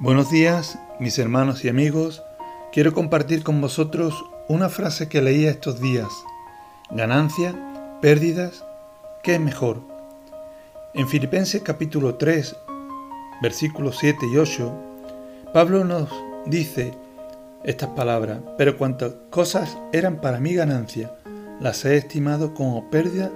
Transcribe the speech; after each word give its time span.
Buenos 0.00 0.30
días, 0.30 0.78
mis 1.00 1.18
hermanos 1.18 1.64
y 1.64 1.68
amigos. 1.68 2.22
Quiero 2.70 2.94
compartir 2.94 3.42
con 3.42 3.60
vosotros 3.60 4.14
una 4.46 4.68
frase 4.68 5.08
que 5.08 5.20
leía 5.20 5.50
estos 5.50 5.80
días. 5.80 6.06
Ganancia, 6.92 7.52
pérdidas, 8.00 8.64
¿qué 9.24 9.34
es 9.34 9.40
mejor? 9.40 9.80
En 10.94 11.08
Filipenses 11.08 11.62
capítulo 11.62 12.14
3, 12.14 12.54
versículos 13.42 13.96
7 13.98 14.24
y 14.32 14.36
8, 14.36 14.72
Pablo 15.52 15.84
nos 15.84 16.08
dice 16.46 16.94
estas 17.64 17.88
palabras, 17.90 18.38
pero 18.56 18.78
cuantas 18.78 19.14
cosas 19.30 19.76
eran 19.92 20.20
para 20.20 20.38
mi 20.38 20.54
ganancia, 20.54 21.10
las 21.58 21.84
he 21.84 21.96
estimado 21.96 22.54
como 22.54 22.88
pérdida 22.88 23.32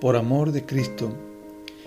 por 0.00 0.16
amor 0.16 0.52
de 0.52 0.64
Cristo. 0.64 1.12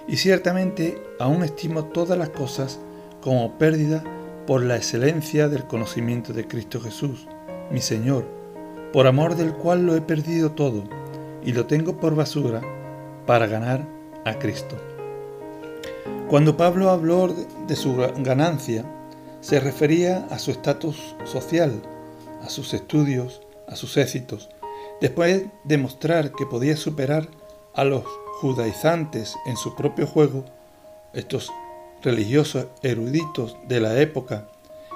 Y 0.07 0.17
ciertamente 0.17 1.01
aún 1.19 1.41
estimo 1.41 1.85
todas 1.85 2.19
las 2.19 2.29
cosas 2.29 2.79
como 3.21 3.57
pérdida 3.57 4.03
por 4.47 4.63
la 4.63 4.75
excelencia 4.75 5.47
del 5.47 5.65
conocimiento 5.65 6.33
de 6.33 6.47
Cristo 6.47 6.81
Jesús, 6.81 7.27
mi 7.71 7.79
Señor, 7.79 8.25
por 8.91 9.07
amor 9.07 9.35
del 9.35 9.53
cual 9.53 9.85
lo 9.85 9.95
he 9.95 10.01
perdido 10.01 10.51
todo 10.51 10.83
y 11.43 11.53
lo 11.53 11.65
tengo 11.67 11.99
por 11.99 12.15
basura 12.15 12.61
para 13.25 13.47
ganar 13.47 13.87
a 14.25 14.37
Cristo. 14.39 14.75
Cuando 16.27 16.57
Pablo 16.57 16.89
habló 16.89 17.33
de 17.67 17.75
su 17.75 17.95
ganancia, 17.95 18.85
se 19.41 19.59
refería 19.59 20.27
a 20.29 20.39
su 20.39 20.51
estatus 20.51 21.15
social, 21.25 21.81
a 22.41 22.49
sus 22.49 22.73
estudios, 22.73 23.41
a 23.67 23.75
sus 23.75 23.97
éxitos, 23.97 24.49
después 24.99 25.45
de 25.63 25.77
mostrar 25.77 26.31
que 26.31 26.45
podía 26.45 26.77
superar 26.77 27.27
a 27.73 27.83
los 27.83 28.03
judaizantes 28.39 29.35
en 29.45 29.57
su 29.57 29.75
propio 29.75 30.07
juego, 30.07 30.45
estos 31.13 31.51
religiosos 32.01 32.67
eruditos 32.81 33.57
de 33.67 33.79
la 33.79 33.99
época 33.99 34.47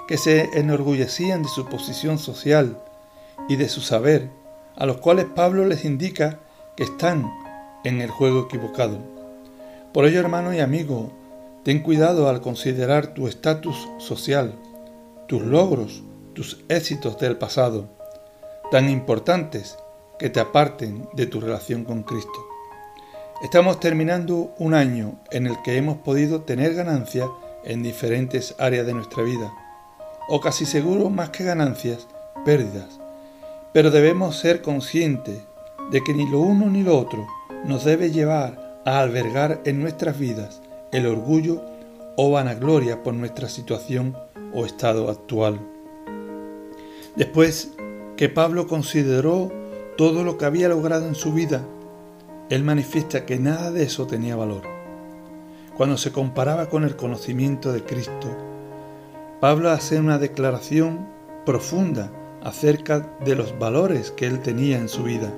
que 0.07 0.17
se 0.17 0.49
enorgullecían 0.59 1.43
de 1.43 1.49
su 1.49 1.65
posición 1.65 2.17
social 2.17 2.77
y 3.49 3.55
de 3.55 3.69
su 3.69 3.81
saber, 3.81 4.29
a 4.75 4.85
los 4.85 4.97
cuales 4.97 5.25
Pablo 5.25 5.65
les 5.65 5.85
indica 5.85 6.39
que 6.75 6.83
están 6.83 7.31
en 7.83 8.01
el 8.01 8.09
juego 8.09 8.43
equivocado. 8.43 8.99
Por 9.93 10.05
ello, 10.05 10.19
hermano 10.19 10.53
y 10.53 10.59
amigo, 10.59 11.11
ten 11.63 11.81
cuidado 11.81 12.29
al 12.29 12.41
considerar 12.41 13.13
tu 13.13 13.27
estatus 13.27 13.87
social, 13.97 14.53
tus 15.27 15.41
logros, 15.41 16.03
tus 16.33 16.63
éxitos 16.69 17.17
del 17.17 17.37
pasado, 17.37 17.87
tan 18.71 18.89
importantes 18.89 19.77
que 20.19 20.29
te 20.29 20.39
aparten 20.39 21.07
de 21.13 21.25
tu 21.25 21.39
relación 21.39 21.83
con 21.83 22.03
Cristo. 22.03 22.54
Estamos 23.41 23.81
terminando 23.81 24.55
un 24.59 24.73
año 24.73 25.19
en 25.29 25.45
el 25.45 25.61
que 25.61 25.75
hemos 25.75 25.97
podido 25.97 26.43
tener 26.43 26.73
ganancias 26.73 27.27
en 27.65 27.83
diferentes 27.83 28.55
áreas 28.59 28.85
de 28.85 28.93
nuestra 28.93 29.23
vida, 29.23 29.51
o 30.29 30.39
casi 30.39 30.65
seguro 30.65 31.09
más 31.09 31.31
que 31.31 31.43
ganancias, 31.43 32.07
pérdidas. 32.45 32.97
Pero 33.73 33.91
debemos 33.91 34.37
ser 34.37 34.61
conscientes 34.61 35.41
de 35.91 36.01
que 36.01 36.13
ni 36.13 36.29
lo 36.29 36.39
uno 36.39 36.69
ni 36.69 36.81
lo 36.81 36.97
otro 36.97 37.27
nos 37.65 37.83
debe 37.83 38.09
llevar 38.09 38.79
a 38.85 38.99
albergar 38.99 39.59
en 39.65 39.81
nuestras 39.81 40.17
vidas 40.17 40.61
el 40.93 41.05
orgullo 41.05 41.61
o 42.15 42.31
vanagloria 42.31 43.03
por 43.03 43.13
nuestra 43.15 43.49
situación 43.49 44.15
o 44.53 44.65
estado 44.65 45.09
actual. 45.09 45.59
Después 47.17 47.73
que 48.15 48.29
Pablo 48.29 48.65
consideró 48.67 49.51
todo 49.97 50.23
lo 50.23 50.37
que 50.37 50.45
había 50.45 50.69
logrado 50.69 51.05
en 51.05 51.15
su 51.15 51.33
vida 51.33 51.65
él 52.49 52.63
manifiesta 52.63 53.25
que 53.25 53.39
nada 53.39 53.71
de 53.71 53.83
eso 53.83 54.05
tenía 54.05 54.35
valor. 54.35 54.63
Cuando 55.75 55.97
se 55.97 56.11
comparaba 56.11 56.69
con 56.69 56.83
el 56.83 56.95
conocimiento 56.95 57.73
de 57.73 57.83
Cristo, 57.83 58.29
Pablo 59.41 59.71
hace 59.71 59.99
una 59.99 60.17
declaración 60.17 61.07
profunda 61.45 62.11
acerca 62.43 62.99
de 63.25 63.35
los 63.35 63.57
valores 63.57 64.11
que 64.11 64.27
él 64.27 64.39
tenía 64.39 64.77
en 64.77 64.89
su 64.89 65.03
vida. 65.03 65.33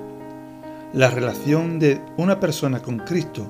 La 0.92 1.10
relación 1.10 1.78
de 1.78 2.00
una 2.16 2.40
persona 2.40 2.80
con 2.80 2.98
Cristo 2.98 3.46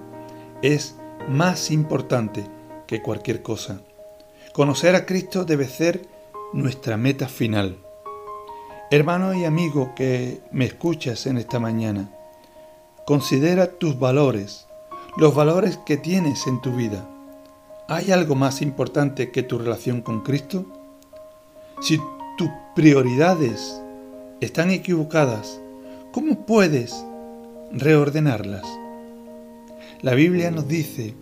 es 0.63 0.97
más 1.29 1.71
importante 1.71 2.47
que 2.87 3.03
cualquier 3.03 3.43
cosa. 3.43 3.81
Conocer 4.53 4.95
a 4.95 5.05
Cristo 5.05 5.45
debe 5.45 5.67
ser 5.67 6.03
nuestra 6.53 6.97
meta 6.97 7.29
final. 7.29 7.79
Hermano 8.91 9.35
y 9.35 9.45
amigo 9.45 9.93
que 9.95 10.41
me 10.51 10.65
escuchas 10.65 11.27
en 11.27 11.37
esta 11.37 11.61
mañana, 11.61 12.11
Considera 13.09 13.69
tus 13.79 13.99
valores, 13.99 14.67
los 15.17 15.35
valores 15.35 15.79
que 15.79 15.97
tienes 15.97 16.47
en 16.47 16.61
tu 16.61 16.77
vida. 16.77 17.09
¿Hay 17.89 18.13
algo 18.13 18.35
más 18.35 18.61
importante 18.61 19.31
que 19.31 19.43
tu 19.43 19.57
relación 19.57 20.03
con 20.03 20.21
Cristo? 20.21 20.67
Si 21.81 21.99
tus 22.37 22.51
prioridades 22.77 23.81
están 24.43 24.71
equivocadas, 24.71 25.59
¿cómo 26.13 26.45
puedes 26.45 27.03
reordenarlas? 27.73 28.67
La 30.03 30.13
Biblia 30.13 30.51
nos 30.51 30.69
dice 30.69 31.15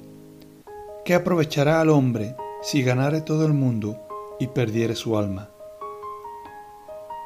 que 1.05 1.15
aprovechará 1.15 1.81
al 1.81 1.91
hombre 1.91 2.35
si 2.63 2.83
ganare 2.83 3.21
todo 3.21 3.47
el 3.47 3.53
mundo 3.53 3.97
y 4.41 4.49
perdiere 4.49 4.97
su 4.97 5.17
alma. 5.17 5.51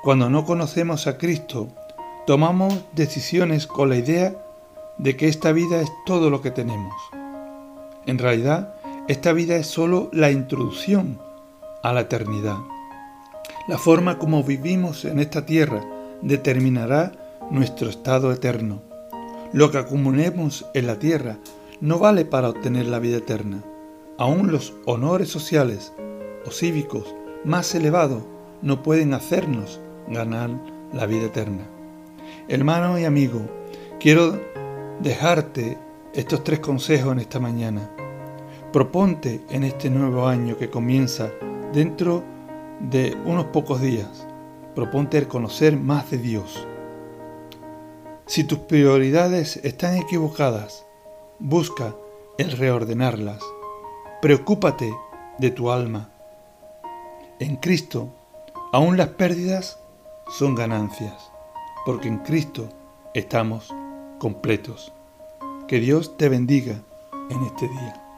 Cuando 0.02 0.28
no 0.28 0.44
conocemos 0.44 1.06
a 1.06 1.16
Cristo, 1.16 1.68
tomamos 2.26 2.74
decisiones 2.92 3.66
con 3.66 3.88
la 3.88 3.96
idea 3.96 4.36
de 5.02 5.16
que 5.16 5.28
esta 5.28 5.52
vida 5.52 5.80
es 5.80 5.90
todo 6.04 6.28
lo 6.28 6.42
que 6.42 6.50
tenemos. 6.50 6.94
En 8.06 8.18
realidad, 8.18 8.74
esta 9.08 9.32
vida 9.32 9.56
es 9.56 9.66
solo 9.66 10.10
la 10.12 10.30
introducción 10.30 11.18
a 11.82 11.94
la 11.94 12.02
eternidad. 12.02 12.58
La 13.66 13.78
forma 13.78 14.18
como 14.18 14.44
vivimos 14.44 15.06
en 15.06 15.18
esta 15.18 15.46
tierra 15.46 15.80
determinará 16.20 17.12
nuestro 17.50 17.88
estado 17.88 18.30
eterno. 18.30 18.82
Lo 19.54 19.70
que 19.70 19.78
acumulemos 19.78 20.66
en 20.74 20.86
la 20.86 20.98
tierra 20.98 21.38
no 21.80 21.98
vale 21.98 22.26
para 22.26 22.50
obtener 22.50 22.86
la 22.86 22.98
vida 22.98 23.16
eterna. 23.16 23.64
Aún 24.18 24.52
los 24.52 24.74
honores 24.84 25.30
sociales 25.30 25.94
o 26.44 26.50
cívicos 26.50 27.14
más 27.42 27.74
elevados 27.74 28.22
no 28.60 28.82
pueden 28.82 29.14
hacernos 29.14 29.80
ganar 30.08 30.50
la 30.92 31.06
vida 31.06 31.26
eterna. 31.26 31.66
Hermano 32.48 32.98
y 32.98 33.04
amigo, 33.04 33.40
quiero 33.98 34.38
dejarte 35.00 35.78
estos 36.12 36.44
tres 36.44 36.60
consejos 36.60 37.12
en 37.12 37.20
esta 37.20 37.40
mañana. 37.40 37.90
Proponte 38.72 39.40
en 39.50 39.64
este 39.64 39.90
nuevo 39.90 40.26
año 40.26 40.56
que 40.56 40.70
comienza 40.70 41.30
dentro 41.72 42.22
de 42.80 43.16
unos 43.24 43.46
pocos 43.46 43.80
días. 43.80 44.26
Proponte 44.74 45.18
el 45.18 45.26
conocer 45.26 45.76
más 45.76 46.10
de 46.10 46.18
Dios. 46.18 46.66
Si 48.26 48.44
tus 48.44 48.58
prioridades 48.60 49.56
están 49.64 49.96
equivocadas, 49.96 50.86
busca 51.38 51.94
el 52.38 52.52
reordenarlas. 52.52 53.42
Preocúpate 54.22 54.92
de 55.38 55.50
tu 55.50 55.70
alma. 55.70 56.10
En 57.40 57.56
Cristo, 57.56 58.08
aún 58.72 58.96
las 58.96 59.08
pérdidas 59.08 59.80
son 60.28 60.54
ganancias, 60.54 61.32
porque 61.84 62.08
en 62.08 62.18
Cristo 62.18 62.68
estamos 63.14 63.74
completos. 64.20 64.92
Que 65.66 65.80
Dios 65.80 66.16
te 66.16 66.28
bendiga 66.28 66.80
en 67.30 67.42
este 67.42 67.66
día. 67.66 68.09